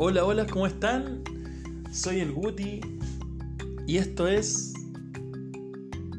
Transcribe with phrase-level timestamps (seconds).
[0.00, 1.24] Hola, hola, ¿cómo están?
[1.90, 2.80] Soy el Guti
[3.84, 4.72] y esto es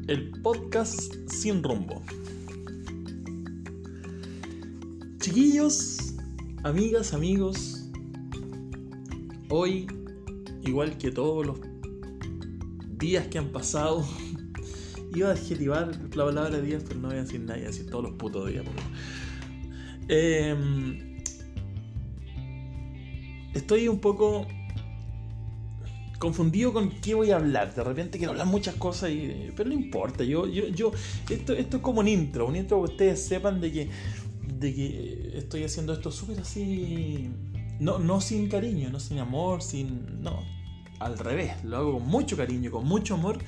[0.06, 2.02] el podcast sin rumbo.
[5.18, 6.14] Chiquillos,
[6.62, 7.88] amigas, amigos,
[9.48, 9.86] hoy,
[10.60, 11.60] igual que todos los
[12.98, 14.06] días que han pasado,
[15.14, 17.86] iba a adjetivar la palabra días, pero no voy a decir nada, voy a decir
[17.88, 18.62] todos los putos días.
[20.08, 21.09] Eh,
[23.70, 24.48] estoy un poco
[26.18, 27.72] confundido con qué voy a hablar.
[27.72, 30.24] De repente quiero hablar muchas cosas, y, pero no importa.
[30.24, 30.90] Yo, yo, yo,
[31.28, 36.10] esto, es como un intro, un intro que ustedes sepan de que, estoy haciendo esto
[36.10, 37.30] súper así.
[37.78, 40.20] No, sin cariño, no sin amor, sin.
[40.20, 40.42] No,
[40.98, 41.62] al revés.
[41.62, 43.38] Lo hago con mucho cariño, con mucho amor.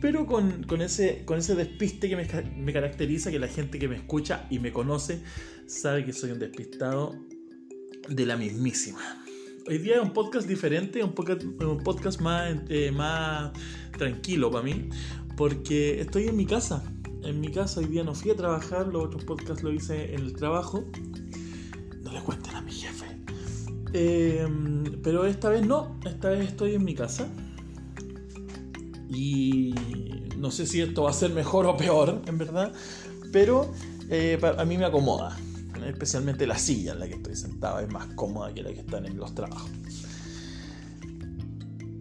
[0.00, 1.22] Pero con, ese,
[1.54, 5.20] despiste que me caracteriza, que la gente que me escucha y me conoce
[5.66, 7.14] sabe que soy un despistado
[8.08, 9.20] de la mismísima.
[9.66, 12.92] Hoy día es un podcast diferente, un podcast, un podcast más, eh,
[13.96, 14.90] tranquilo para mí,
[15.38, 16.84] porque estoy en mi casa.
[17.22, 20.20] En mi casa hoy día no fui a trabajar, los otros podcasts lo hice en
[20.20, 20.84] el trabajo.
[22.02, 23.06] No le cuenten a mi jefe.
[23.94, 24.46] Eh,
[25.02, 27.26] pero esta vez no, esta vez estoy en mi casa.
[29.08, 29.74] Y
[30.36, 32.70] no sé si esto va a ser mejor o peor, en verdad,
[33.32, 33.72] pero
[34.10, 35.38] eh, a mí me acomoda
[35.88, 39.06] especialmente la silla en la que estoy sentado es más cómoda que la que están
[39.06, 39.70] en los trabajos.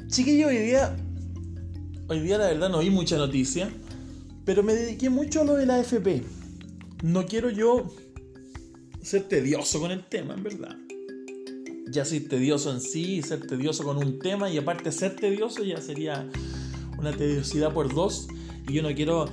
[0.07, 0.95] Chiquillo, hoy día,
[2.07, 3.69] hoy día la verdad no vi mucha noticia,
[4.45, 6.23] pero me dediqué mucho a lo de la FP.
[7.01, 7.93] No quiero yo
[9.01, 10.77] ser tedioso con el tema, en verdad.
[11.89, 15.81] Ya soy tedioso en sí, ser tedioso con un tema y aparte ser tedioso ya
[15.81, 16.29] sería
[16.97, 18.27] una tediosidad por dos.
[18.67, 19.25] Y yo no quiero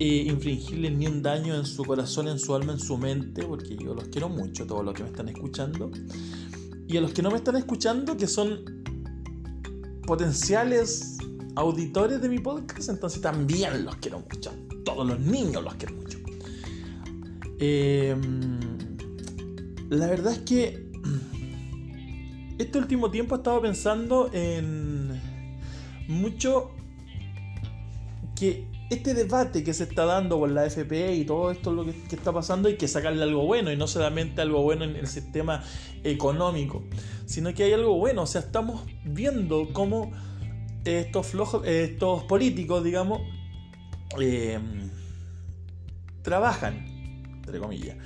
[0.00, 3.94] eh, ni un daño en su corazón, en su alma, en su mente, porque yo
[3.94, 5.90] los quiero mucho, todos los que me están escuchando.
[6.86, 8.82] Y a los que no me están escuchando, que son
[10.06, 11.18] potenciales
[11.56, 14.52] auditores de mi podcast, entonces también los quiero mucho.
[14.84, 16.18] Todos los niños los quiero mucho.
[17.58, 18.60] Em,
[19.90, 20.88] la verdad es que
[22.58, 25.20] este último tiempo he estado pensando en
[26.06, 26.70] mucho
[28.36, 31.90] que este debate que se está dando con la FP y todo esto lo que,
[32.10, 35.62] está pasando hay que sacarle algo bueno y no solamente algo bueno en el sistema
[36.04, 36.82] económico,
[37.26, 40.12] sino que hay algo bueno, o sea, estamos viendo cómo
[40.84, 43.20] estos flojos, estos políticos, digamos,
[44.18, 44.88] em,
[46.22, 46.86] trabajan,
[47.44, 47.96] entre comillas.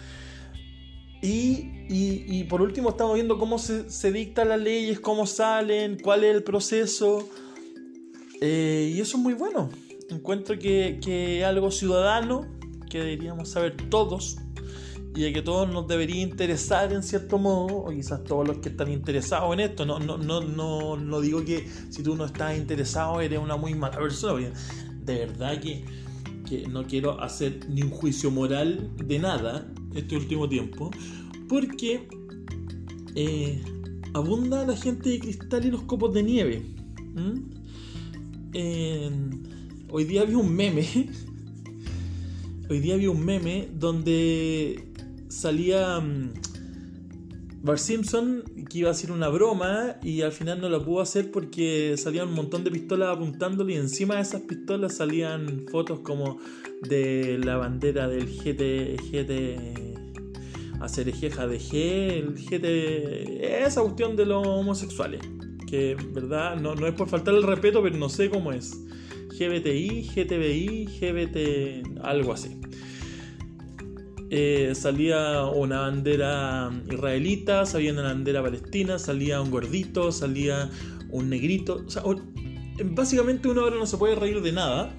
[1.25, 6.35] Y, por último estamos viendo cómo se, se dictan las leyes, cómo salen, cuál es
[6.35, 7.29] el proceso.
[8.41, 9.71] Eh, y eso es muy bueno
[10.13, 12.47] encuentro que, algo ciudadano
[12.89, 14.37] que deberíamos saber todos
[15.15, 18.71] y de que todos nos debería interesar en cierto modo, o quizás todos los que
[18.71, 19.85] están interesados en esto.
[19.85, 23.75] No, no, no, no, no digo que si tú no estás interesado eres una muy
[23.75, 24.53] mala persona,
[25.05, 25.85] de verdad que,
[26.49, 30.91] que no quiero hacer ni un juicio moral de nada este último tiempo,
[31.49, 32.09] porque
[33.15, 33.63] eh,
[34.15, 36.63] abunda la gente de cristal y los copos de nieve.
[39.95, 40.89] Hoy día vi un meme.
[42.71, 44.89] Hoy día vi un meme donde
[45.29, 46.31] salía um,
[47.63, 51.31] Bart Simpson que iba a hacer una broma y al final no la pudo hacer
[51.31, 56.39] porque salían un montón de pistolas apuntándole y encima de esas pistolas salían fotos como
[56.89, 61.75] de la bandera del GT, GT hacer jeja de G,
[62.13, 65.21] el GT, esa cuestión de los homosexuales,
[65.69, 68.75] que verdad no, no es por faltar el respeto, pero no sé cómo es.
[69.43, 72.61] GBTI, GTBI, GBT, algo así.
[74.31, 80.71] Eh, salía una bandera israelita, salía una bandera palestina, salía un gordito, salía
[81.11, 81.83] un negrito.
[81.87, 82.03] O sea,
[82.85, 84.95] básicamente uno ahora no se puede reír de nada.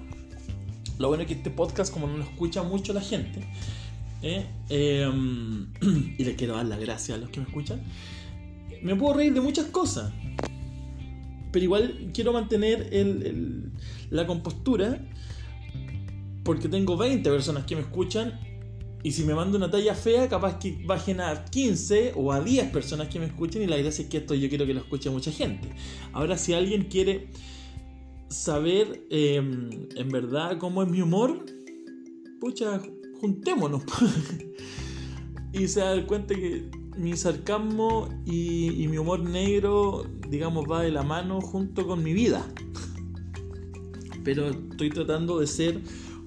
[0.98, 3.40] Lo bueno es que este podcast, como no lo escucha mucho la gente,
[4.22, 5.72] eh, em,
[6.18, 7.82] y le quiero dar las gracias a los que me escuchan,
[8.82, 10.12] me puedo reír de muchas cosas
[11.54, 12.88] pero igual quiero mantener
[14.14, 15.04] la compostura
[16.44, 18.38] porque tengo 20 personas que me escuchan
[19.02, 22.70] y si me mando una talla fea, capaz que bajen a 15 o a 10
[22.70, 25.10] personas que me escuchen y la gracia es que esto yo quiero que lo escuche
[25.10, 25.68] mucha gente.
[26.12, 27.28] Ahora, si alguien quiere
[28.28, 31.44] saber em, en verdad cómo es mi humor,
[32.40, 32.80] pucha,
[33.20, 33.82] juntémonos.
[35.52, 41.02] y se da cuenta que mi sarcasmo y, mi humor negro, digamos, va de la
[41.02, 42.46] mano junto con mi vida.
[44.24, 45.80] Pero estoy tratando de ser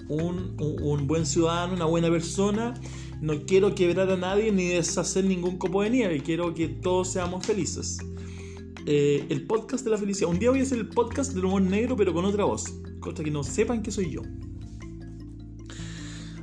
[0.07, 2.73] un, buen ciudadano, una buena persona.
[3.21, 6.21] No quiero quebrar a nadie ni deshacer ningún copo de nieve.
[6.21, 7.97] Quiero que todos seamos felices.
[8.85, 10.29] eh, el podcast de la felicidad.
[10.29, 12.65] Un día voy a hacer el podcast del humor negro, pero con otra voz.
[13.01, 14.21] Cosa que no sepan que soy yo.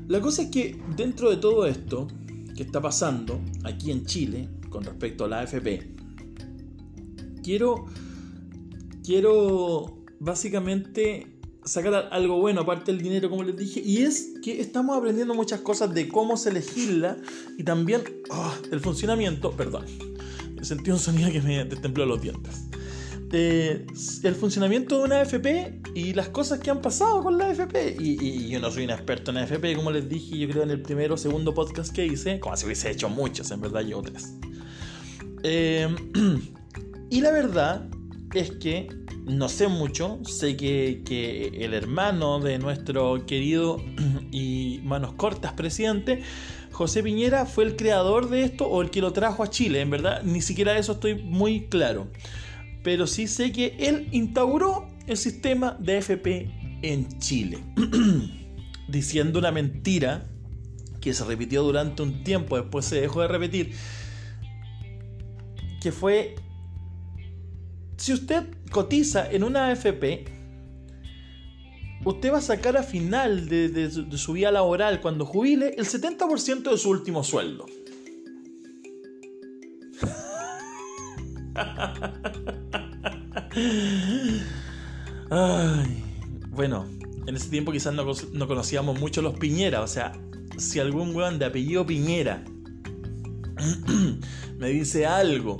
[0.09, 2.07] La cosa es que dentro de todo esto
[2.55, 5.95] que está pasando aquí en Chile con respecto a la AFP,
[7.43, 7.87] quiero,
[9.03, 11.34] quiero básicamente
[11.65, 15.61] sacar algo bueno aparte del dinero como les dije y es que estamos aprendiendo muchas
[15.61, 17.17] cosas de cómo se legisla
[17.57, 19.87] y también oh, el funcionamiento perdón
[20.63, 22.69] sentí un sonido que me destempló los dientes
[23.35, 27.97] el funcionamiento de una AFP y las cosas que han pasado con la AFP.
[27.99, 30.83] Y, yo no soy un experto en AFP, como les dije, yo creo en el
[30.83, 34.35] primero o segundo podcast que hice, como si hubiese hecho muchos, en verdad yo tres.
[35.43, 35.89] Eh,
[37.11, 37.89] y la verdad
[38.35, 38.89] es que
[39.25, 43.83] no sé mucho, sé que, que, el hermano de nuestro querido
[44.31, 46.23] y manos cortas presidente,
[46.73, 49.91] José Piñera, fue el creador de esto o el que lo trajo a Chile, en
[49.91, 52.09] verdad, ni siquiera eso estoy muy claro.
[52.83, 56.51] Pero sí sé que él instauró el sistema de FP
[56.83, 57.61] en Chile,
[58.89, 60.27] diciendo una mentira
[61.01, 63.73] que se repitió durante un tiempo, después se dejó de repetir,
[65.81, 66.35] que fue,
[67.97, 70.27] si usted cotiza en una AFP,
[72.05, 76.79] usted va a sacar a final de, su vida laboral, cuando jubile, el 70% de
[76.79, 77.67] su último sueldo.
[86.51, 86.87] bueno,
[87.27, 89.83] en ese tiempo quizás no, no, conocíamos mucho los Piñera.
[89.83, 90.15] O sea,
[90.59, 92.43] si algún weón de apellido Piñera
[94.59, 95.59] me dice algo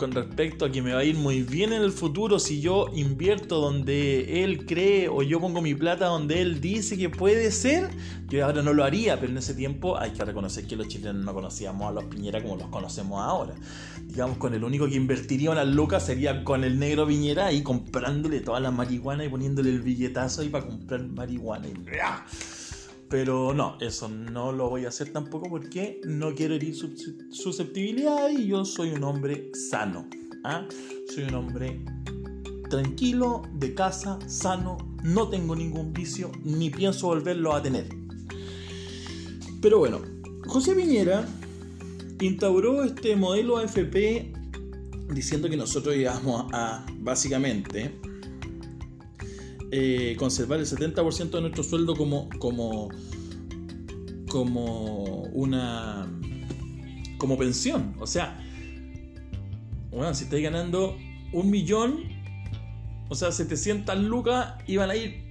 [0.00, 2.86] con respecto a que me va a ir muy bien en el futuro si yo
[2.94, 7.90] invierto donde él cree o yo pongo mi plata donde él dice que puede ser,
[8.30, 11.22] yo ahora no lo haría, pero en ese tiempo hay que reconocer que los chilenos
[11.22, 13.52] no conocíamos a los Piñera como los conocemos ahora.
[14.06, 18.40] Digamos, con el único que invertiría unas lucas sería con el negro Piñera y comprándole
[18.40, 21.74] toda la marihuana y poniéndole el billetazo ahí para comprar marihuana y...
[23.10, 28.46] Pero no, eso no lo voy a hacer tampoco porque no quiero herir susceptibilidad y
[28.46, 30.08] yo soy un hombre sano.
[30.44, 30.64] ¿ah?
[31.12, 31.84] Soy un hombre
[32.70, 37.88] tranquilo, de casa, sano, no tengo ningún vicio ni pienso volverlo a tener.
[39.60, 40.00] Pero bueno,
[40.46, 41.26] José Piñera
[42.20, 44.32] instauró este modelo AFP
[45.12, 47.98] diciendo que nosotros íbamos a básicamente
[49.72, 52.88] eh, conservar el 70% de nuestro sueldo como, como,
[54.28, 56.08] como una
[57.18, 57.94] como pensión.
[58.00, 58.42] O sea,
[59.90, 60.96] bueno, si estáis ganando
[61.32, 62.04] un millón,
[63.08, 65.30] o sea, 700 lucas iban a ir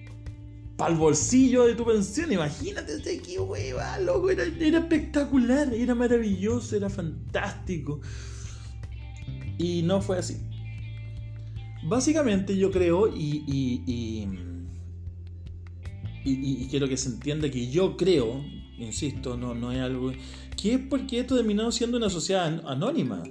[0.77, 2.31] para el bolsillo de tu pensión.
[2.31, 4.29] Imagínate qué hueva, loco.
[4.29, 7.99] Era, era, espectacular, era maravilloso, era fantástico.
[9.57, 10.37] Y no fue así.
[11.83, 14.27] Básicamente yo creo y, y,
[16.25, 18.43] y, quiero que se entienda que yo creo,
[18.77, 20.11] insisto, no, no es algo...
[20.55, 23.23] que es porque esto terminado siendo una sociedad anónima.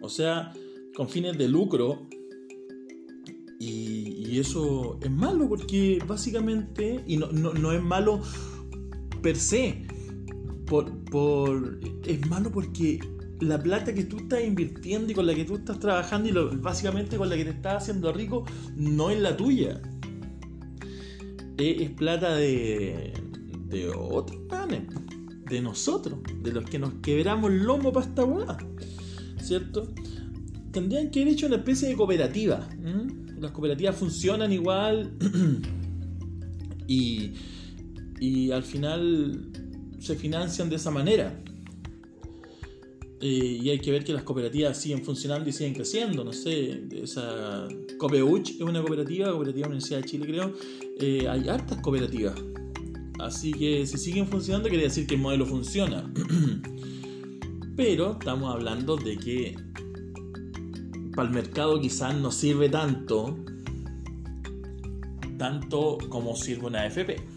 [0.00, 0.52] O sea,
[0.94, 2.06] con fines de lucro.
[3.58, 8.22] Y, eso es malo porque básicamente, y no, no, es malo
[9.20, 9.86] per se,
[10.66, 12.98] por, por, es malo porque
[13.42, 17.16] la plata que tú estás invirtiendo y con la que tú estás trabajando y básicamente
[17.16, 18.44] con la que te estás haciendo rico
[18.76, 19.80] no es la tuya.
[21.58, 23.12] Es, plata de,
[23.66, 24.82] de otros panes,
[25.48, 28.56] de nosotros, de los que nos quebramos el lomo para esta hueá.
[29.40, 29.92] ¿Cierto?
[30.70, 32.68] Tendrían que haber hecho una especie de cooperativa.
[33.38, 35.12] Las cooperativas funcionan igual
[36.86, 37.32] y,
[38.20, 39.50] y al final
[39.98, 41.42] se financian de esa manera.
[43.24, 46.24] Eh, y hay que ver que las cooperativas siguen funcionando y siguen creciendo.
[46.24, 50.52] No sé, esa Copeuch es una cooperativa, cooperativa Universidad de Chile, creo.
[50.98, 52.34] Eh, hay hartas cooperativas.
[53.20, 56.12] Así que si siguen funcionando, quiere decir que el modelo funciona.
[57.76, 59.56] Pero estamos hablando de que
[61.14, 63.38] para el mercado quizás no sirve tanto,
[65.38, 67.31] tanto como sirve una AFP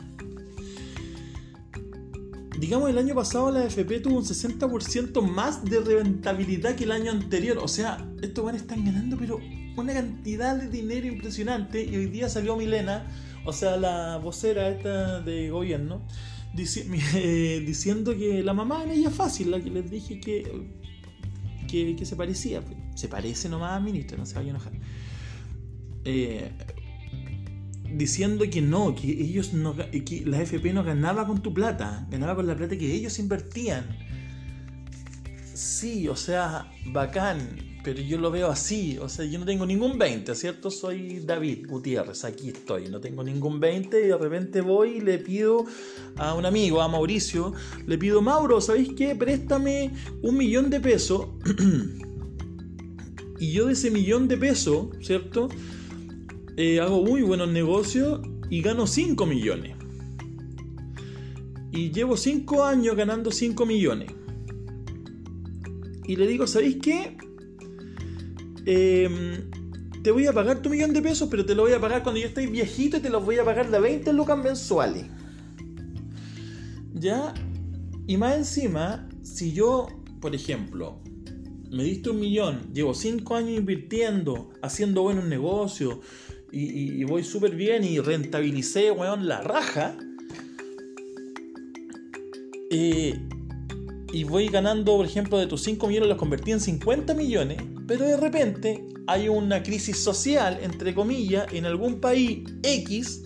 [2.59, 7.11] digamos, el año pasado la AFP tuvo un 60% más de rentabilidad que el año
[7.11, 7.57] anterior.
[7.57, 9.39] O sea, estos van están ganando, pero
[9.75, 11.83] una cantidad de dinero impresionante.
[11.83, 13.07] Y hoy día salió Milena,
[13.45, 16.07] o sea, la vocera esta de gobierno,
[16.57, 20.67] eh, diciendo que la mamá en ella fácil, la que les dije que,
[21.67, 22.61] que, se parecía.
[22.95, 24.73] Se parece nomás a ministra, no se vaya a enojar.
[26.05, 26.51] Eh,
[27.93, 32.35] diciendo que no, que ellos no, que la FP no ganaba con tu plata, ganaba
[32.35, 33.85] con la plata que ellos invertían.
[35.53, 37.39] Sí, o sea, bacán,
[37.85, 40.71] pero yo lo veo así, o sea, yo no tengo ningún 20, ¿cierto?
[40.71, 45.19] Soy David Gutiérrez, aquí estoy, no tengo ningún 20 y de repente voy y le
[45.19, 45.65] pido
[46.17, 47.53] a un amigo, a Mauricio,
[47.85, 49.15] le pido, Mauro, ¿sabéis qué?
[49.15, 49.91] Préstame
[50.23, 51.27] un millón de pesos
[53.39, 55.49] y yo de ese millón de pesos, ¿cierto?
[56.57, 59.75] Eh, hago muy buenos negocios y gano 5 millones.
[61.71, 64.09] Y llevo 5 años ganando 5 millones.
[66.07, 67.17] Y le digo, ¿sabéis qué?
[68.65, 69.49] Em,
[70.01, 72.21] te voy a pagar tu millón de pesos, pero te lo voy a pagar cuando
[72.21, 75.07] yo esté viejito y te los voy a pagar de 20 lucas mensuales.
[76.93, 77.33] ¿Ya?
[78.07, 79.87] Y más encima, si yo,
[80.21, 81.01] por ejemplo,
[81.69, 85.97] me diste un millón, llevo 5 años invirtiendo, haciendo buenos negocios,
[86.57, 89.97] y, voy súper bien y rentabilicé, weón, la raja.
[92.69, 98.05] Y voy ganando, por ejemplo, de tus 5 millones los convertí en 50 millones, pero
[98.05, 103.23] de repente hay una crisis social, entre comillas, en algún país X,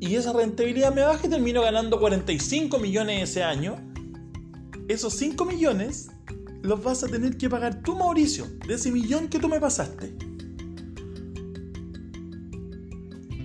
[0.00, 3.76] y esa rentabilidad me baja y termino ganando 45 millones ese año.
[4.88, 6.08] Esos 5 millones
[6.62, 10.29] los vas a tener que pagar tú, Mauricio, de ese millón que tú me pasaste.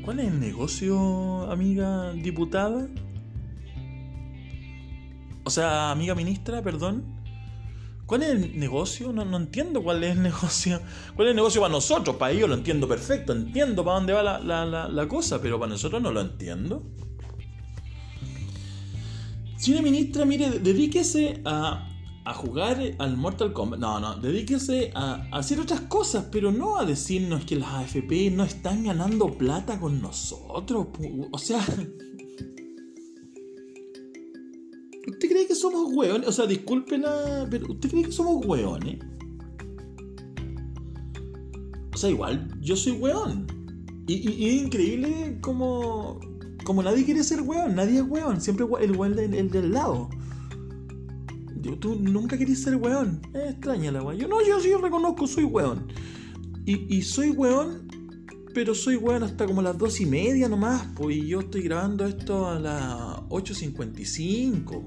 [0.05, 2.87] ¿Cuál es el negocio, amiga diputada?
[5.43, 7.03] O sea, amiga ministra, perdón.
[8.05, 9.11] ¿Cuál es el negocio?
[9.11, 10.79] No, no, entiendo cuál es el negocio.
[11.15, 12.17] ¿Cuál es el negocio para nosotros?
[12.17, 13.33] Para ellos lo entiendo perfecto.
[13.33, 16.83] Entiendo para dónde va la, la cosa, pero para nosotros no lo entiendo.
[19.57, 21.89] Si ministra, mire, dedíquese a
[22.25, 23.79] a jugar al Mortal Kombat.
[23.79, 28.43] No, no, dedíquese a, hacer otras cosas, pero no a decirnos que las AFP no
[28.43, 30.87] están ganando plata con nosotros.
[31.31, 31.59] O sea...
[35.07, 36.27] ¿Usted cree que somos hueones?
[36.27, 38.97] O sea, discúlpela, pero ¿usted cree que somos hueones?
[41.93, 43.45] O sea, igual, yo soy hueón.
[44.07, 46.19] Y, es increíble como,
[46.63, 50.09] como nadie quiere ser hueón, nadie es hueón, siempre el hueón el del lado
[51.73, 53.21] tú nunca querís ser weón.
[53.33, 54.19] Es extraña la weón.
[54.19, 55.87] Yo no, yo sí reconozco, soy weón.
[56.65, 57.87] Y, soy weón,
[58.53, 60.87] pero soy weón hasta como las dos y media nomás.
[60.95, 64.81] Pues y yo estoy grabando esto a las 8.55.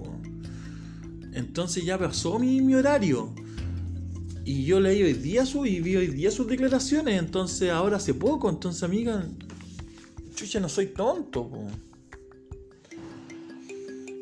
[1.35, 3.33] Entonces ya pasó mi, mi horario.
[4.45, 7.19] Y yo leí hoy día su y vi hoy día sus declaraciones.
[7.19, 8.49] Entonces ahora hace poco.
[8.49, 9.27] Entonces, amiga,
[10.35, 11.51] chucha, no soy tonto.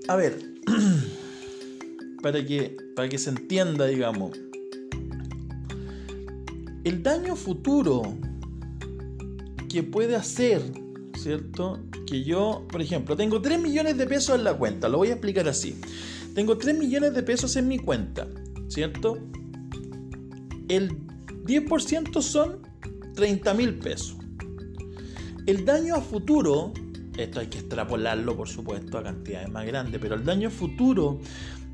[0.09, 0.57] A ver.
[2.27, 4.33] para que, para que se entienda, digamos.
[6.83, 8.03] El daño futuro
[9.69, 10.61] que puede hacer,
[11.17, 11.79] ¿cierto?
[12.05, 15.13] Que yo, por ejemplo, tengo 3 millones de pesos en la cuenta, lo voy a
[15.13, 15.79] explicar así.
[16.35, 18.27] Tengo 3 millones de pesos en mi cuenta,
[18.67, 19.19] ¿cierto?
[20.69, 20.99] El
[21.45, 22.59] 10% son
[23.15, 24.17] 30 mil pesos.
[25.47, 26.73] El daño a futuro,
[27.17, 31.21] esto hay que extrapolarlo por supuesto a cantidades más grandes, pero el daño futuro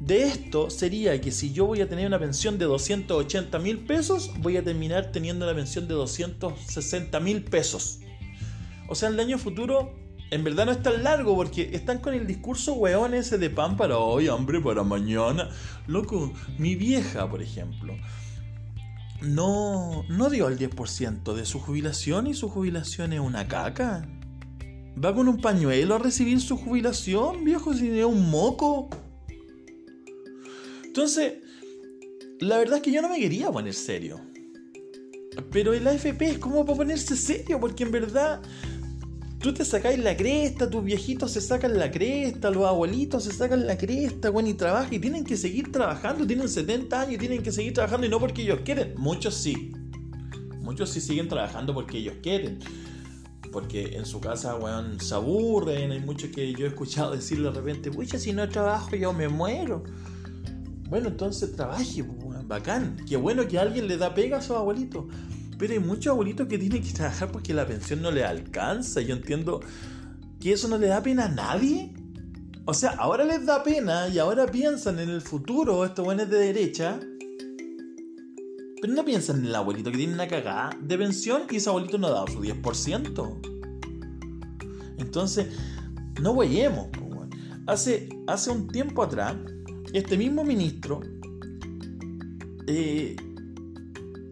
[0.05, 4.33] de esto sería que si yo voy a tener una pensión de 280 mil pesos,
[4.41, 8.01] voy a terminar teniendo una pensión de 260 mil pesos.
[8.89, 9.95] O sea, el año futuro
[10.33, 13.77] en verdad no es tan largo porque están con el discurso weón ese de pan
[13.77, 15.51] para hoy, hambre para mañana.
[15.87, 17.95] Loco, mi vieja, por ejemplo,
[19.21, 24.09] no, no dio el 10% de su jubilación y su jubilación es una caca.
[25.03, 28.91] Va con un pañuelo a recibir su jubilación, viejo, si es un moco.
[30.93, 31.37] Entonces,
[32.39, 34.21] la verdad es que yo no me quería poner serio.
[35.51, 38.43] Pero el AFP es como para ponerse serio, porque en verdad
[39.39, 43.67] tú te sacáis la cresta, tus viejitos se sacan la cresta, los abuelitos se sacan
[43.67, 47.43] la cresta, bueno, y trabajan y tienen que seguir trabajando, tienen 70 años y tienen
[47.43, 48.93] que seguir trabajando y no porque ellos quieren.
[48.99, 49.73] Muchos sí.
[50.61, 52.59] Muchos sí siguen trabajando porque ellos quieren.
[53.51, 55.91] Porque en su casa, weón, se aburren.
[55.91, 59.29] Hay muchos que yo he escuchado decir de repente, pucha, si no trabajo yo me
[59.29, 59.85] muero.
[60.93, 62.05] Bueno, entonces trabaje,
[62.47, 62.99] bacán.
[63.09, 65.09] Qué bueno que alguien le da pega a su abuelito.
[65.59, 69.01] Pero hay muchos abuelitos que tienen que trabajar porque la pensión no le alcanza.
[69.01, 69.61] Yo entiendo
[70.39, 71.95] que eso no le da pena a nadie.
[72.67, 76.37] O sea, ahora les da pena y ahora piensan en el futuro, estos buenos de
[76.37, 77.01] derecha.
[78.83, 81.97] Pero no piensan en el abuelito que tiene una cagada de pensión y ese abuelito
[81.97, 83.41] no ha dado su 10%.
[84.99, 85.47] Entonces,
[86.21, 86.89] no huellemos.
[87.67, 89.37] Hace, hace un tiempo atrás,
[89.93, 91.01] este mismo ministro,
[92.67, 93.17] eh,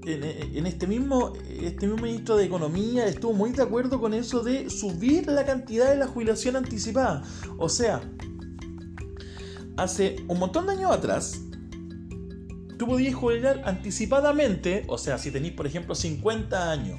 [0.06, 4.70] en, este, mismo, este mismo ministro de Economía estuvo muy de acuerdo con eso de
[4.70, 7.22] subir la cantidad de la jubilación anticipada.
[7.58, 8.00] O sea,
[9.76, 11.40] hace un montón de años atrás,
[12.78, 16.98] tú podías jubilar anticipadamente, o sea, si tenéis, por ejemplo, 50 años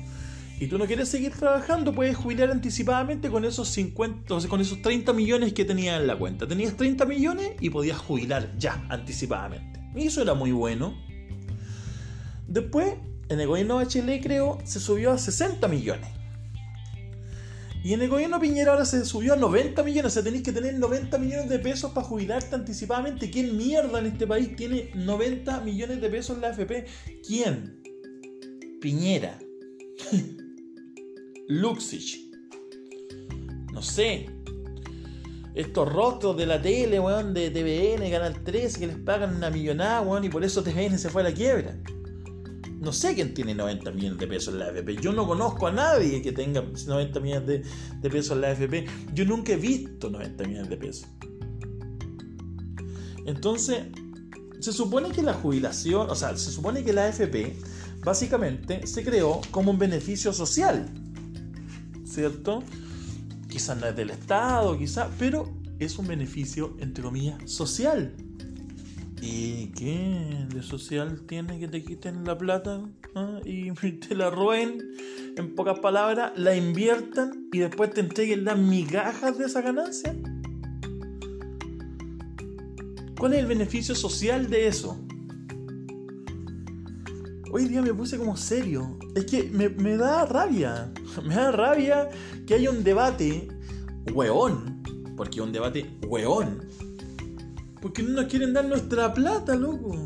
[0.61, 4.61] y tú no quieres seguir trabajando, puedes jubilar anticipadamente con esos 50, o sea, con
[4.61, 6.47] esos 30 millones que tenías en la cuenta.
[6.47, 9.79] Tenías 30 millones y podías jubilar ya anticipadamente.
[9.95, 10.95] Y eso era muy bueno.
[12.47, 12.93] Después,
[13.29, 16.07] en el gobierno de creo, se subió a 60 millones.
[17.83, 20.11] Y en el gobierno Piñera ahora se subió a 90 millones.
[20.11, 23.31] O sea, tenéis que tener 90 millones de pesos para jubilarte anticipadamente.
[23.31, 26.85] ¿Quién mierda en este país tiene 90 millones de pesos en la AFP?
[27.25, 27.81] ¿Quién?
[28.79, 29.39] Piñera.
[31.51, 32.31] Luxich.
[33.73, 34.29] No sé.
[35.53, 40.01] Estos rostros de la tele, weón, de TVN, Canal 13, que les pagan una millonada,
[40.01, 41.77] weón, y por eso TVN se fue a la quiebra.
[42.79, 44.95] No sé quién tiene 90 millones de pesos en la AFP.
[45.01, 47.63] Yo no conozco a nadie que tenga 90 millones de,
[47.99, 48.85] de pesos en la AFP.
[49.13, 51.07] Yo nunca he visto 90 millones de pesos.
[53.25, 53.83] Entonces,
[54.61, 57.57] se supone que la jubilación, o sea, se supone que la AFP
[58.05, 60.89] básicamente se creó como un beneficio social.
[62.11, 62.61] ¿Cierto?
[63.47, 65.49] Quizás no es del Estado, quizás, pero
[65.79, 68.13] es un beneficio, entre comillas, social.
[69.21, 72.81] ¿Y qué de social tiene que te quiten la plata
[73.15, 73.39] ¿Ah?
[73.45, 74.79] y te la roben?
[75.37, 80.13] En pocas palabras, la inviertan y después te entreguen las migajas de esa ganancia.
[83.17, 84.99] ¿Cuál es el beneficio social de eso?
[87.51, 88.97] Hoy día me puse como serio.
[89.15, 90.91] Es que me, da rabia.
[91.23, 92.09] Me da rabia
[92.47, 93.47] que haya un debate
[94.13, 94.81] hueón.
[95.15, 96.61] Porque un debate hueón
[97.81, 99.97] porque no nos quieren dar nuestra plata, loco.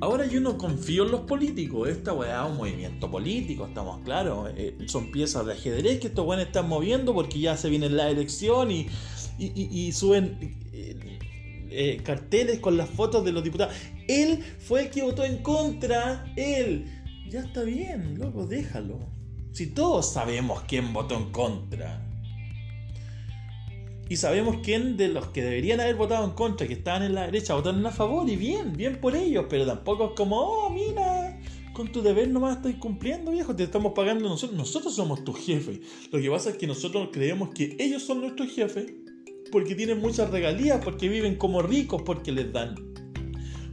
[0.00, 1.88] Ahora yo no confío en los políticos.
[1.88, 4.50] Esta weá es un movimiento político, estamos claros.
[4.56, 8.10] Eh, son piezas de ajedrez que estos weones están moviendo porque ya se viene la
[8.10, 8.88] elección y,
[9.38, 11.18] y, suben eh,
[11.70, 13.74] eh, carteles con las fotos de los diputados.
[14.08, 16.32] Él fue el que votó en contra.
[16.36, 16.86] Él.
[17.28, 19.00] Ya está bien, loco, déjalo.
[19.52, 22.02] Si todos sabemos quién votó en contra.
[24.08, 27.24] Y sabemos quién de los que deberían haber votado en contra, que estaban en la
[27.26, 31.40] derecha, votaron a favor y bien, bien por ellos, pero tampoco es como, oh, mira,
[31.72, 35.80] con tu deber nomás estoy cumpliendo, viejo, te estamos pagando nosotros, nosotros somos tu jefe.
[36.12, 38.92] Lo que pasa es que nosotros creemos que ellos son nuestros jefes
[39.50, 42.76] porque tienen muchas regalías, porque viven como ricos, porque les dan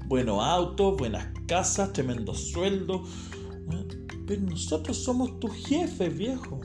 [0.08, 3.10] buenos autos, buenas casas, tremendos sueldos.
[4.26, 6.62] Pero nosotros somos tus jefes, viejo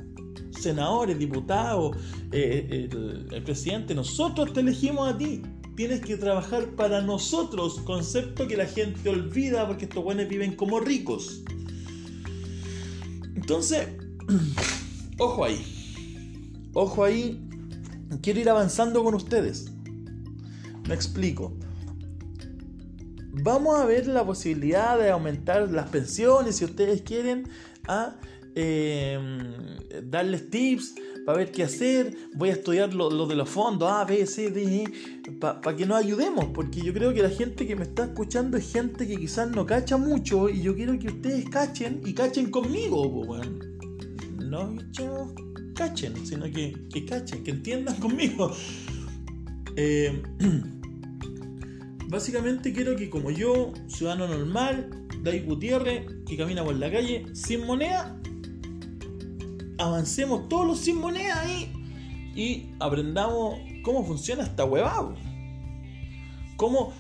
[0.59, 1.97] senadores, diputados,
[2.33, 5.43] eh, el, presidente, nosotros te elegimos a ti.
[5.77, 10.81] Tienes que trabajar para nosotros, concepto que la gente olvida porque estos buenos viven como
[10.81, 11.43] ricos.
[13.37, 13.89] Entonces,
[15.19, 15.65] ojo ahí.
[16.75, 17.41] Ojo ahí.
[18.23, 19.71] Quiero ir avanzando con ustedes.
[20.89, 21.57] Me explico.
[23.43, 27.49] Vamos a ver la posibilidad de aumentar las pensiones si ustedes quieren
[27.87, 28.17] a
[28.61, 29.79] Em,
[30.11, 32.17] darles tips para ver qué hacer.
[32.35, 35.99] Voy a estudiar lo, de los fondos, A, B, C, D, e, para que nos
[35.99, 39.49] ayudemos, porque yo creo que la gente que me está escuchando es gente que quizás
[39.51, 43.39] no cacha mucho y yo quiero que ustedes cachen y cachen conmigo.
[44.39, 44.77] No
[45.77, 48.51] cachen, sino que, que cachen, que entiendan conmigo.
[49.77, 50.23] Em,
[52.09, 57.67] básicamente quiero que como yo, ciudadano normal, David Gutiérrez, que camina por la calle sin
[57.67, 58.19] moneda,
[59.79, 61.73] avancemos todos los sin moneda ahí
[62.35, 65.15] y aprendamos cómo funciona esta huevada.
[66.57, 66.93] Cómo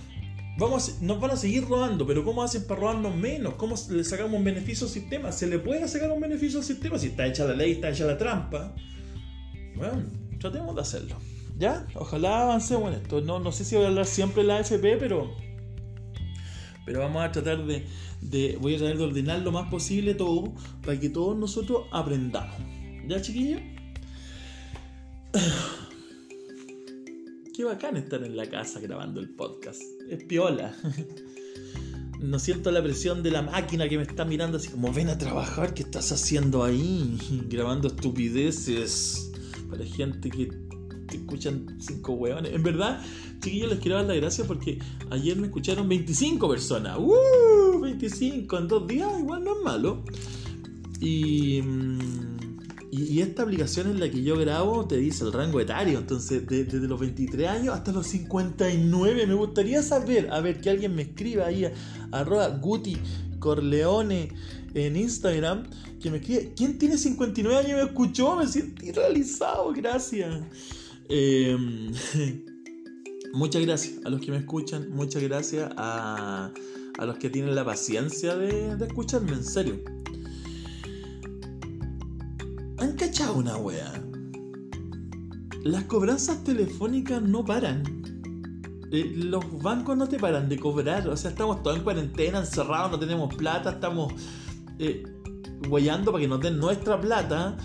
[0.59, 4.35] vamos nos van a seguir robando, pero cómo hacen para robarnos menos, cómo le sacamos
[4.39, 5.33] un beneficio al sistema.
[5.33, 8.05] ¿Se le puede sacar un beneficio al sistema si está hecha la ley, está hecha
[8.05, 8.75] la trampa?
[9.75, 10.05] Bueno,
[10.39, 11.17] tratemos de hacerlo.
[11.59, 11.87] ¿Ya?
[11.95, 13.21] Ojalá avancemos en esto.
[13.21, 15.49] No, no sé si voy a hablar siempre de la AFP, pero
[16.89, 17.85] pero vamos a tratar de,
[18.63, 22.57] voy a tratar de ordenar lo más posible todo para que todos nosotros aprendamos.
[23.07, 23.61] ¿Ya, chiquillos?
[27.55, 29.83] Qué bacán estar en la casa grabando el podcast.
[30.09, 30.75] Es piola.
[32.21, 35.19] No siento la presión de la máquina que me está mirando así como ven a
[35.19, 37.17] trabajar, ¿qué estás haciendo ahí?
[37.49, 39.31] Grabando estupideces
[39.71, 40.51] para gente que
[41.09, 42.53] te escuchan cinco hueones.
[42.55, 43.01] En verdad,
[43.41, 44.79] chiquillos, les quiero dar las gracias porque
[45.11, 46.99] ayer me escucharon 25 personas.
[46.99, 47.81] ¡Uh!
[47.81, 50.05] 25 en dos días, igual no es malo.
[51.01, 52.29] Y, mm,
[52.91, 55.99] y, esta aplicación en la que yo grabo te dice el rango etario.
[55.99, 59.27] Entonces, desde los 23 años hasta los 59.
[59.27, 61.73] Me gustaría saber, a ver, que alguien me escriba ahí, a,
[62.13, 62.97] arroba Guti
[63.39, 64.33] Corleone
[64.75, 65.65] en Instagram,
[66.01, 68.37] que me escribe, ¿quién tiene 59 años y me escuchó?
[68.37, 70.43] Me siento realizado, gracias.
[71.09, 71.57] Eh,
[73.33, 76.53] muchas gracias a los que me escuchan, muchas gracias a,
[76.99, 79.81] a los que tienen la paciencia de, de escucharme, en serio.
[82.79, 84.05] ¿Han cachado una wea?
[85.65, 87.83] Las cobranzas telefónicas no paran.
[88.91, 91.09] Eh, los bancos no te paran de cobrar.
[91.09, 94.13] O sea, estamos todos en cuarentena, encerrados, no tenemos plata, estamos
[94.79, 95.03] eh,
[95.71, 97.57] para que nos den nuestra plata.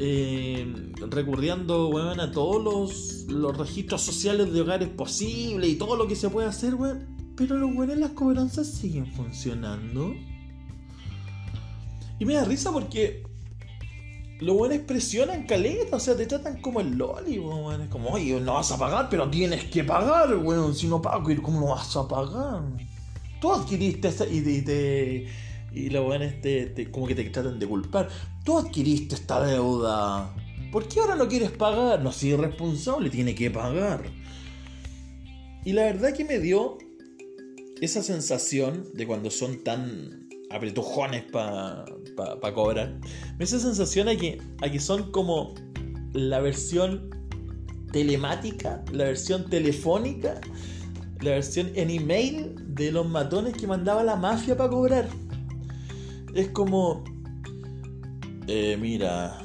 [0.00, 6.06] Eh, recurriendo weón, a todos los, los, registros sociales de hogares posibles y todo lo
[6.06, 7.16] que se puede hacer, weón.
[7.36, 10.14] Pero los weones las cobranzas siguen funcionando.
[12.20, 13.24] Y me da risa porque
[14.40, 17.88] los buenos presionan caleta, o sea, te tratan como el loli, weón.
[17.88, 20.74] Como, oye, no vas a pagar, pero tienes que pagar, weón.
[20.74, 22.62] Si no pago, ¿cómo no vas a pagar?
[23.40, 25.26] Tú adquiriste esa, y, te,
[25.72, 28.08] y los buenos te, como que te tratan de culpar.
[28.48, 30.34] Tú adquiriste esta deuda.
[30.72, 32.02] ¿Por qué ahora no quieres pagar?
[32.02, 34.04] No soy responsable, tiene que pagar.
[35.66, 36.78] Y la verdad que me dio
[37.82, 41.84] esa sensación de cuando son tan apretujones para
[42.16, 42.98] pa, cobrar.
[43.36, 45.54] Me esa sensación a que, a que son como
[46.14, 47.10] la versión
[47.92, 50.40] telemática, la versión telefónica,
[51.20, 55.06] la versión en email de los matones que mandaba la mafia para cobrar.
[56.34, 57.04] Es como,
[58.48, 59.38] eh, mira,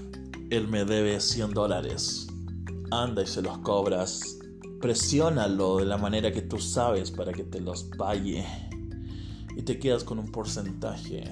[0.50, 2.28] él me debe 100 dólares.
[2.90, 4.40] Anda y se los cobras.
[4.80, 8.46] Presiónalo de la manera que tú sabes para que te los pague
[9.56, 11.24] y te quedas con un porcentaje.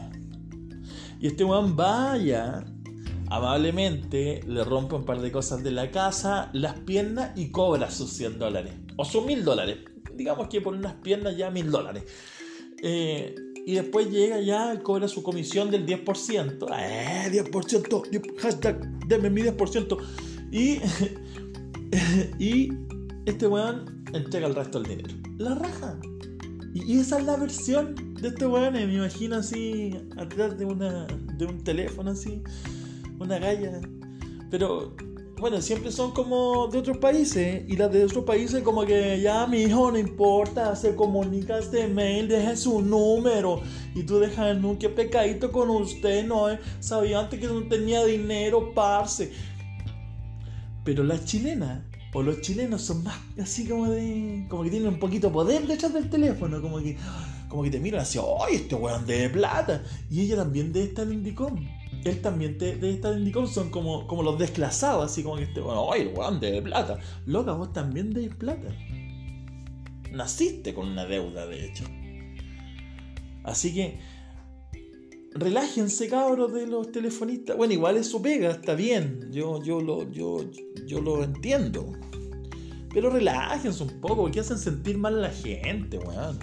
[1.19, 2.65] Y este weón vaya,
[3.29, 8.11] amablemente le rompe un par de cosas de la casa, las piernas y cobra sus
[8.11, 8.73] 100 dólares.
[8.97, 9.77] O sus 1000 dólares.
[10.13, 12.03] Digamos que por unas piernas ya 1000 dólares.
[12.83, 16.67] Eh, y después llega ya, cobra su comisión del 10%.
[16.77, 17.29] ¡Eh!
[17.31, 18.37] 10%.
[18.37, 19.97] Hashtag, denme mi 10%.
[20.51, 20.79] Y,
[22.43, 22.73] y
[23.25, 25.15] este weón entrega el resto del dinero.
[25.37, 25.99] La raja.
[26.73, 28.73] Y, esa es la versión de este weón.
[28.73, 31.05] Me imagino así, atrás de, una,
[31.37, 32.41] de un teléfono, así,
[33.19, 33.79] una galla.
[34.49, 34.95] Pero
[35.41, 37.63] bueno, siempre son como de otros países.
[37.67, 41.87] Y las de otros países, como que ya, mi hijo, no importa, se comunica este
[41.87, 43.59] mail, deja su número.
[43.95, 46.59] Y tú dejas un que pecadito con usted, no eh.
[46.79, 49.31] sabía antes que no tenía dinero, parce.
[50.85, 54.45] Pero la chilena o los chilenos son más así como de.
[54.47, 56.97] como que tienen un poquito de poder detrás del teléfono, como que.
[57.49, 59.81] como que te miran así, ¡ay, este weón de plata!
[60.11, 61.80] Y ella también debe estar en Indicom.
[62.03, 65.61] Él también debe estar en Indicom, son como, como los desclasados, así como que este
[65.61, 66.99] weón, ¡ay, weón de plata!
[67.25, 68.75] Loca, vos también debes plata.
[70.11, 71.83] Naciste con una deuda, de hecho.
[73.43, 73.99] Así que
[75.33, 77.55] relájense cabros de los telefonistas.
[77.55, 79.31] Bueno, igual es su pega, está bien.
[79.31, 80.43] Yo, yo, lo, yo,
[80.85, 81.93] yo lo entiendo.
[82.93, 86.39] Pero relájense un poco, porque hacen sentir mal a la gente, weón.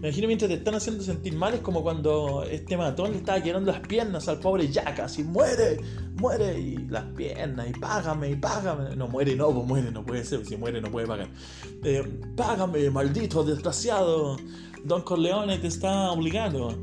[0.00, 3.42] Me imagino mientras te están haciendo sentir mal es como cuando este matón le estaba
[3.42, 5.78] quedando las piernas al pobre Jack, así muere,
[6.16, 8.94] muere, y las piernas, y págame, y págame.
[8.94, 11.28] No muere, no, pues muere, no puede ser, si muere no puede pagar.
[11.82, 12.02] Eh,
[12.36, 14.36] págame, maldito desgraciado.
[14.84, 16.78] Don Corleone te está obligando.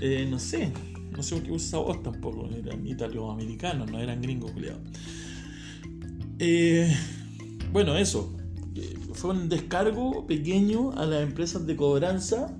[0.00, 0.72] Eh, no sé,
[1.12, 4.52] no sé por qué usa voz tampoco, eran italoamericanos, no eran gringos,
[6.38, 6.94] eh,
[7.72, 8.36] bueno, eso.
[9.16, 12.54] Eh, fue un descargo pequeño a las empresas de cobranza.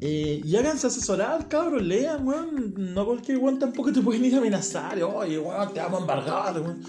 [0.00, 2.74] y háganse asesorar, cabros, lean, weón.
[2.76, 5.02] No cualquier weón tampoco te pueden ir a amenazar.
[5.02, 6.80] Oye, weón, te vamos a embargar, weón.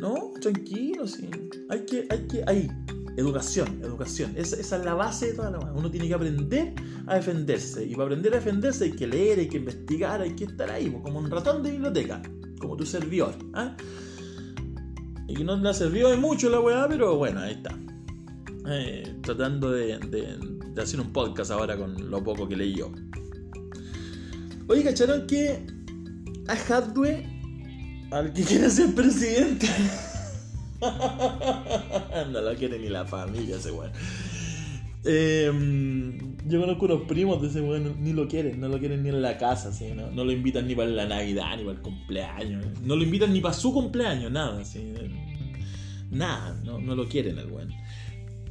[0.00, 1.30] No, tranquilo, sí.
[1.68, 2.68] Hay que, hay que, ahí,
[3.16, 4.32] Educación, educación.
[4.36, 6.74] Esa, es la base de toda la Uno tiene que aprender
[7.06, 7.84] a defenderse.
[7.84, 10.90] Y para aprender a defenderse hay que leer, hay que investigar, hay que estar ahí,
[11.02, 12.22] como un ratón de biblioteca,
[12.60, 13.34] como tu servidor.
[13.52, 13.76] ¿ah?
[15.28, 17.76] Y no le ha servido de mucho la weá, pero bueno, ahí está.
[18.68, 19.98] Eh, tratando de,
[20.76, 22.92] hacer un podcast ahora con lo poco que leí yo.
[24.68, 25.66] Oye, ¿cacharon que
[26.46, 27.26] a Hadwe,
[28.10, 29.68] al que quiere ser presidente,
[32.32, 33.92] no lo quiere ni la familia ese weón.
[35.04, 39.08] Em, yo conozco unos primos de ese weón, ni lo quieren, no lo quieren ni
[39.08, 40.10] en la casa, ¿no?
[40.10, 43.40] no lo invitan ni para la Navidad, ni para el cumpleaños, no lo invitan ni
[43.40, 44.62] para su cumpleaños, nada,
[46.10, 47.70] nada, no, no lo quieren el weón.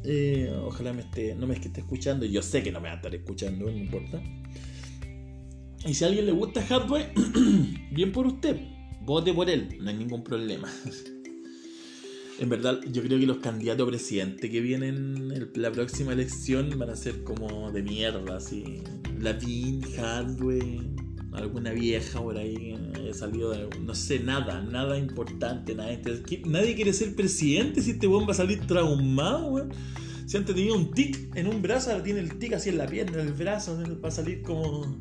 [0.03, 2.97] Eh, ojalá me esté, no me esté escuchando, yo sé que no me va a
[2.97, 4.21] estar escuchando, no importa.
[5.85, 7.11] Y si a alguien le gusta hardware,
[7.91, 8.59] bien por usted,
[9.01, 10.71] vote por él, no hay ningún problema.
[12.39, 16.69] En verdad, yo creo que los candidatos a presidente que vienen en la próxima elección
[16.79, 18.81] van a ser como de mierda, así.
[19.19, 20.79] Latin, Hardware,
[21.33, 22.75] alguna vieja por ahí
[23.07, 25.91] he salido de, no sé, nada, nada importante, nada
[26.45, 29.71] Nadie quiere ser presidente si este weón va a salir traumado, weón.
[30.25, 32.85] Si antes tenía un tic en un brazo, ahora tiene el tic así en la
[32.85, 34.99] pierna, en el brazo, va a salir como.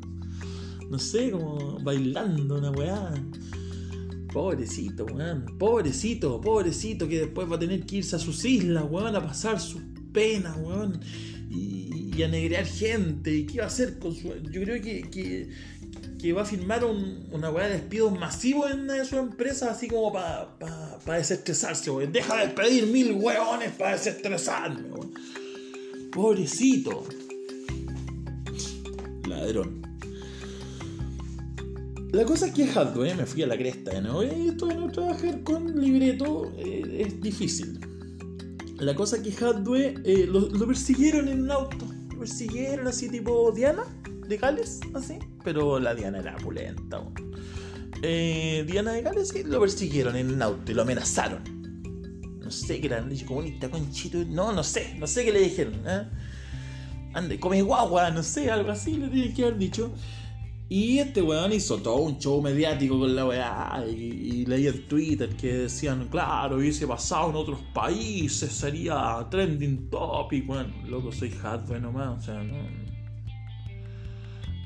[0.89, 3.13] No sé, como bailando una weá.
[4.33, 5.45] Pobrecito, weón.
[5.59, 9.59] Pobrecito, pobrecito, que después va a tener que irse a sus islas, weón, a pasar
[9.59, 10.99] sus penas, weón.
[11.51, 13.33] Y, y a negrear gente.
[13.33, 14.29] ¿Y qué va a hacer con su.?
[14.51, 15.49] Yo creo que,
[16.19, 20.11] que va a firmar un, una weá de despidos masivos en su empresa, así como
[20.11, 22.11] para pa, pa desestresarse, weón.
[22.11, 25.13] Deja de pedir mil weones para desestresarme, weón.
[26.11, 27.05] Pobrecito.
[29.27, 29.79] Ladrón.
[32.11, 34.23] La cosa es que hardware, me fui a la cresta, ¿no?
[34.23, 37.79] Esto de no trabajar con libreto eh, es difícil.
[38.79, 41.85] La cosa que hardware eh, lo, persiguieron en un auto.
[42.11, 43.83] Lo persiguieron así tipo Diana,
[44.29, 45.17] de Gales, así.
[45.43, 47.03] Pero la Diana era pulenta.
[48.03, 51.41] Eh, Diana de Gales sí, lo persiguieron en un auto y lo amenazaron.
[52.39, 54.19] No sé qué era, comunista, conchito.
[54.25, 55.81] No, no sé, no sé qué le dijeron.
[55.85, 56.07] ¿eh?
[57.13, 59.91] Ande, come guagua, no sé, algo así le tienen que haber dicho.
[60.71, 63.83] Y este weón hizo todo un show mediático con la weá.
[63.89, 69.89] Y, y, leí en Twitter que decían, claro, hubiese pasado en otros países, sería trending
[69.89, 70.45] topic.
[70.45, 72.88] Bueno, loco, soy hardware nomás, o sea, no.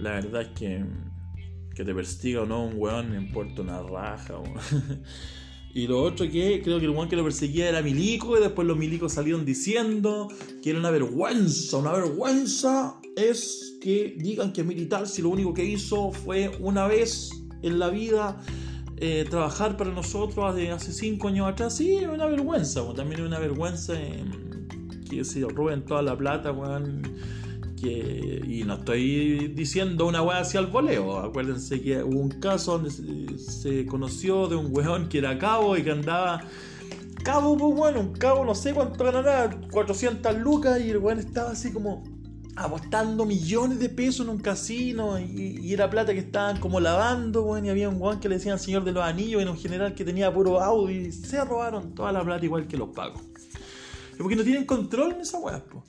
[0.04, 0.86] La verdad es que
[1.76, 4.36] que te persiga o no un weón me importa una raja.
[5.74, 8.68] y lo otro que creo que el weón que lo perseguía era Milico y después
[8.68, 10.28] los milicos salieron diciendo
[10.62, 15.54] que era una vergüenza, una vergüenza es que digan que es militar si lo único
[15.54, 18.40] que hizo fue una vez en la vida
[18.98, 21.76] eh, trabajar para nosotros de hace cinco años atrás.
[21.78, 24.24] Sí, es una vergüenza, también es una vergüenza eh,
[25.10, 27.02] que se roben toda la plata, weón.
[27.90, 31.20] Y no estoy diciendo una weá hacia el voleo.
[31.20, 35.84] Acuérdense que hubo un caso donde se, conoció de un weón que era cabo y
[35.84, 36.42] que andaba.
[37.24, 41.52] Cabo, pues bueno, un cabo no sé cuánto ganará, 400 lucas, y el weón estaba
[41.52, 42.04] así como
[42.56, 47.44] apostando millones de pesos en un casino y, y era plata que estaban como lavando,
[47.44, 49.96] weón, y había un weón que le decían señor de los anillos, era un general
[49.96, 53.22] que tenía puro audio y se robaron toda la plata igual que los pagos.
[54.18, 55.84] Porque no tienen control en esa weá, pues.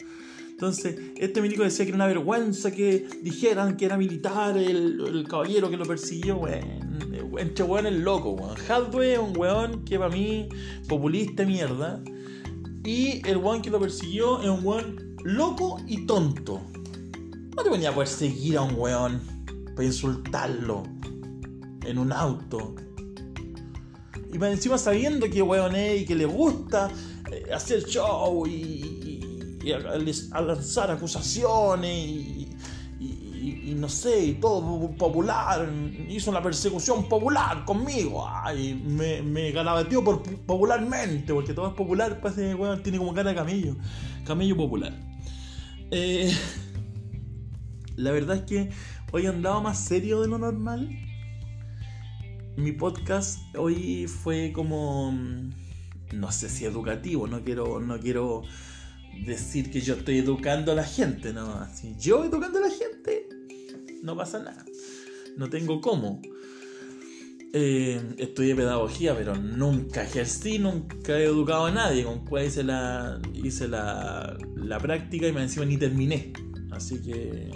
[0.55, 5.27] Entonces, este milico decía que era una vergüenza que dijeran que era militar el, el
[5.27, 7.35] caballero que lo persiguió, weón.
[7.37, 8.57] Entre weón es loco, weón.
[8.69, 10.49] Hadwe es un weón que para mí,
[10.89, 12.01] populista mierda.
[12.85, 16.63] Y el weón que lo persiguió es un weón loco y tonto.
[17.57, 19.21] No te venía a perseguir a un weón
[19.75, 20.85] para insultarlo
[21.85, 22.77] en un auto.
[24.33, 26.91] Y encima sabiendo que weón es y que le gusta
[27.53, 28.94] hacer show y,
[29.65, 32.49] y a, a, lanzar acusaciones y,
[33.01, 35.69] y, y, no sé, y todo popular.
[36.09, 38.29] Hizo una persecución popular conmigo.
[38.29, 43.31] Ay, me, me galabateó por popularmente, porque todo es popular, parece bueno, tiene como cara
[43.31, 43.77] de camello.
[44.25, 44.93] Camello popular.
[45.91, 46.33] Eh,
[47.97, 48.71] la verdad es que
[49.13, 50.91] hoy andaba más serio de lo normal.
[52.57, 55.13] Mi podcast hoy fue como
[56.15, 58.43] no sé si educativo, no quiero, no quiero
[59.25, 63.29] decir que yo estoy educando a la gente, no, así yo educando a la gente,
[64.03, 64.65] no pasa nada,
[65.37, 66.21] no tengo cómo.
[67.57, 73.21] Eh, estudié pedagogía, pero nunca ejercí, nunca he educado a nadie, con cual hice la,
[73.33, 76.33] hice la, la práctica y me encima ni terminé.
[76.73, 77.53] Así que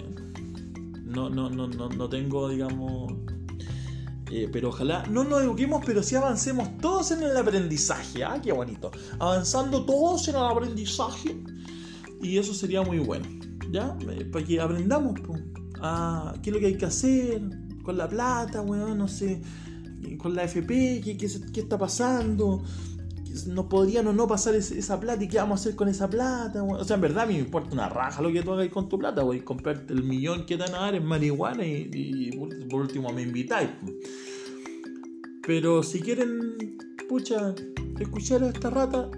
[1.03, 3.11] no, no, no, no, no tengo, digamos,
[4.31, 8.23] eh, pero ojalá no nos eduquemos, pero sí avancemos todos en el aprendizaje.
[8.23, 8.91] Ah, qué bonito.
[9.17, 11.35] Avanzando todos en el aprendizaje.
[12.21, 13.25] Y eso sería muy bueno.
[13.71, 13.97] ¿Ya?
[14.09, 15.19] Eh, para que aprendamos
[15.81, 17.41] a qué es lo que hay que hacer
[17.83, 19.41] con la plata, bueno, no sé,
[20.17, 22.63] con la FP, qué, está pasando.
[23.47, 26.63] Nos podrían o no pasar esa plata y qué vamos a hacer con esa plata.
[26.63, 28.89] O sea, en verdad a mí me importa una raja lo que tú hagas con
[28.89, 29.21] tu plata.
[29.21, 33.11] A comprarte el millón que te van a dar en marihuana y, y por último
[33.13, 33.69] me invitáis.
[35.45, 36.77] Pero si quieren,
[37.07, 37.53] pucha,
[37.99, 39.09] escuchar a esta rata,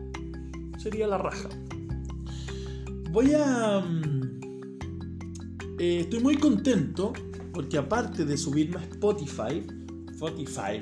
[0.78, 1.50] sería la raja.
[3.12, 3.84] Voy a...
[5.80, 7.12] Eh, estoy muy contento
[7.54, 9.68] porque aparte de subirme a Spotify,
[10.12, 10.80] Spotify,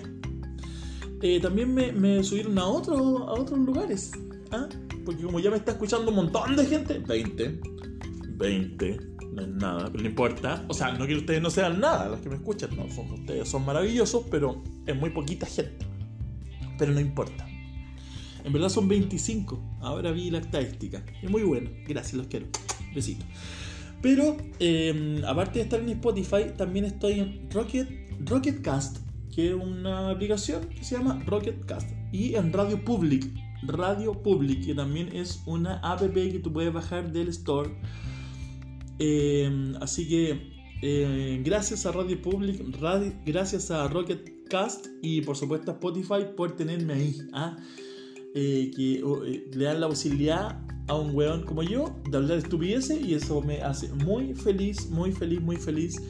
[1.21, 4.11] eh, también me, me, subieron a, otro, a otros lugares.
[4.51, 4.67] ¿ah?
[5.03, 7.61] Porque como ya me está escuchando un montón de gente, 20,
[8.35, 8.99] 20,
[9.31, 10.65] no es nada, pero no importa.
[10.67, 13.65] O sea, no que ustedes no sean nada, los que me escuchan, no, ustedes, son
[13.65, 15.83] maravillosos, pero es muy poquita gente.
[16.77, 17.48] Pero no importa.
[18.43, 19.77] En verdad son 25.
[19.81, 21.03] Ahora vi la estadística.
[21.21, 21.69] Es muy bueno.
[21.87, 22.47] Gracias, los quiero.
[22.93, 23.25] Besito.
[24.01, 27.89] Pero, eh, aparte de estar en Spotify, también estoy en Rocket,
[28.25, 28.97] Rocketcast,
[29.33, 31.89] que es una aplicación que se llama Rocketcast.
[32.11, 33.27] Y en Radio Public,
[33.63, 37.71] Radio Public, que también es una app que tú puedes bajar del store.
[38.99, 42.63] Eh, así que eh, gracias a Radio Public,
[43.25, 47.17] gracias a Rocket Cast y por supuesto a Spotify por tenerme ahí.
[47.33, 47.57] ¿ah?
[48.33, 49.01] Que
[49.53, 53.61] le dan la posibilidad a un weón como yo de hablar estupideces y eso me
[53.61, 56.01] hace muy feliz, muy feliz, muy feliz.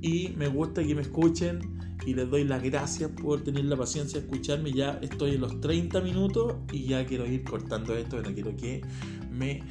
[0.00, 1.60] Y me gusta que me escuchen
[2.06, 4.72] y les doy las gracias por tener la paciencia de escucharme.
[4.72, 8.82] Ya estoy en los 30 minutos y ya quiero ir cortando esto, no quiero que
[9.30, 9.62] me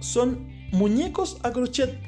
[0.00, 1.98] son muñecos a crochet,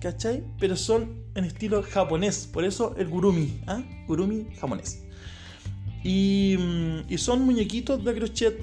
[0.00, 0.44] ¿cachai?
[0.58, 3.80] Pero son en estilo japonés, por eso el gurumi, ¿ah?
[4.08, 5.07] Gurumi japonés.
[6.04, 8.58] Y, mm, y, son muñequitos de crochet,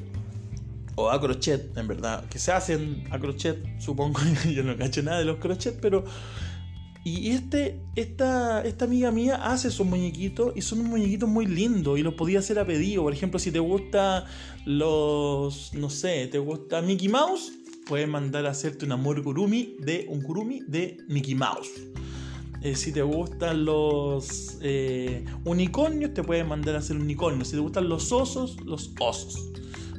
[0.95, 4.19] o a crochet, en verdad, que se hacen a crochet, supongo,
[4.53, 6.05] yo no cacho nada de los crochet, pero...
[7.07, 12.01] Y este, esta, esta amiga mía hace esos muñequitos y son muñequitos muy lindos y
[12.01, 13.03] los podía hacer a pedido.
[13.03, 14.25] Por ejemplo, si te gusta
[14.65, 17.51] los, no sé, te gusta Mickey Mouse,
[17.85, 21.69] puedes mandar a hacerte un amor gurumi de un gurumi de Mickey Mouse.
[22.65, 27.45] Eh, si te gustan los eh, unicornios, te puedes mandar a hacer unicornio.
[27.45, 29.51] Si te gustan los osos, los osos.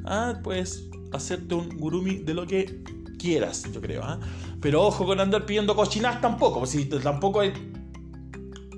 [0.05, 2.83] Ah, puedes hacerte un gurumi de lo que
[3.21, 4.03] quieras, yo creo.
[4.03, 4.19] ¿ah?
[4.61, 6.67] Pero ojo con andar pidiendo cochinas tampoco.
[6.67, 7.53] Si tampoco hay.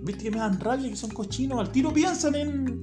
[0.03, 1.59] ¿Viste que me dan rabia que son cochinos?
[1.59, 2.83] Al tiro piensan en.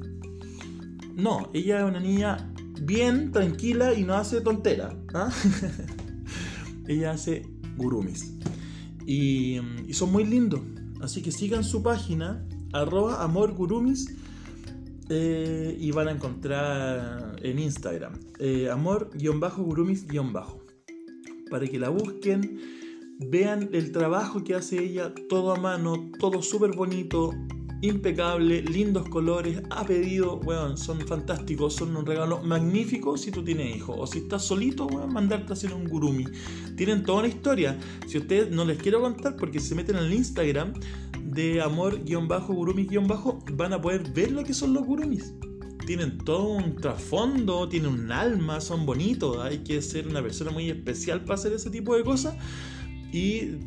[1.13, 4.97] No, ella es una niña bien tranquila y no hace tontera.
[5.13, 5.29] ¿ah?
[6.87, 8.33] ella hace gurumis.
[9.05, 10.61] Y, son muy lindos.
[11.05, 14.15] Así que sigan su página, arroba amorgurumis,
[15.07, 20.65] eh, y van a encontrar en Instagram, eh, amor-gurumis-bajo.
[21.51, 22.59] Para que la busquen,
[23.19, 27.35] vean el trabajo que hace ella, todo a mano, todo súper bonito,
[27.87, 33.75] impecable, lindos colores, ha pedido, bueno, son fantásticos, son un regalo magnífico si tú tienes
[33.75, 33.95] hijos.
[33.99, 36.25] O si estás solito, bueno, mandarte a hacer un gurumi.
[36.75, 37.77] Tienen toda una historia.
[38.07, 40.73] Si ustedes no les quiero contar porque se meten en el Instagram
[41.23, 45.33] de amor-gurumi-bajo, van a poder ver lo que son los gurumis.
[45.85, 49.37] Tienen todo un trasfondo, tienen un alma, son bonitos.
[49.43, 52.35] Hay que ser una persona muy especial para hacer ese tipo de cosas.
[53.11, 53.57] Y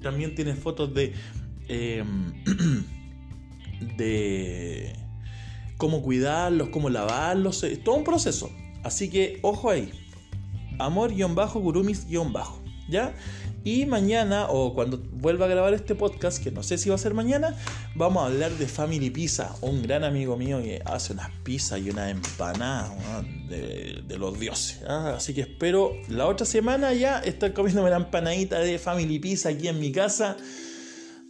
[0.00, 1.12] también tiene fotos de...
[1.68, 2.32] Em,
[3.96, 4.94] de
[5.76, 8.50] cómo cuidarlos, cómo lavarlos, es todo un proceso.
[8.82, 9.90] Así que ojo ahí.
[10.78, 12.62] Amor-gurumis-bajo.
[12.88, 13.14] ¿Ya?
[13.66, 16.98] Y mañana, o cuando vuelva a grabar este podcast, que no sé si va a
[16.98, 17.52] ser mañana,
[17.96, 21.90] vamos a hablar de Family Pizza, un gran amigo mío que hace unas pizzas y
[21.90, 22.92] unas empanadas
[23.48, 24.84] de, los dioses.
[24.86, 25.14] ¿ah?
[25.16, 29.66] Así que espero la otra semana ya estar comiéndome la empanadita de Family Pizza aquí
[29.66, 30.36] en mi casa.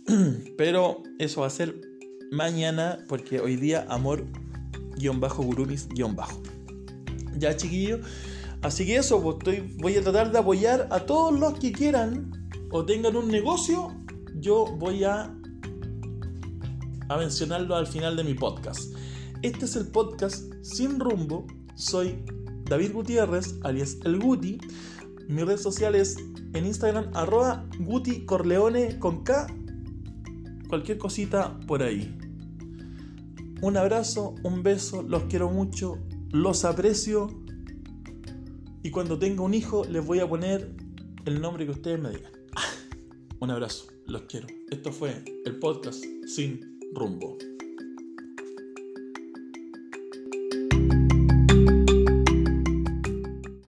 [0.59, 1.86] Pero eso va a ser
[2.31, 6.43] mañana, porque hoy día amor-gurumis-bajo.
[7.39, 8.01] Ya, chiquillo.
[8.63, 9.37] Así que eso, pues
[9.77, 12.33] voy a tratar de apoyar a todos los que quieran
[12.71, 13.95] o tengan un negocio.
[14.35, 15.35] Yo voy a,
[17.09, 18.93] a mencionarlo al final de mi podcast.
[19.43, 21.47] Este es el podcast Sin Rumbo.
[21.75, 22.25] Soy
[22.65, 24.59] David Gutiérrez, alias El Guti.
[25.29, 26.17] Mi red social es
[26.55, 29.47] en Instagram, arroba Guti Corleone con K
[30.69, 32.17] cualquier cosita por ahí.
[33.63, 35.99] Un abrazo, un beso, los quiero mucho,
[36.31, 37.29] los aprecio
[38.83, 40.77] y cuando tenga un hijo les voy a poner
[41.25, 42.33] el nombre que ustedes me digan.
[43.41, 44.47] Un abrazo, los quiero.
[44.71, 47.37] Esto fue el podcast sin rumbo.